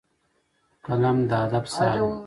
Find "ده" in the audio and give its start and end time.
1.99-2.05